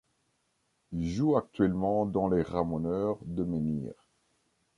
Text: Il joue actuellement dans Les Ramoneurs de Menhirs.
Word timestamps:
Il 0.93 1.07
joue 1.11 1.35
actuellement 1.37 2.07
dans 2.07 2.27
Les 2.27 2.41
Ramoneurs 2.41 3.19
de 3.23 3.43
Menhirs. 3.43 4.07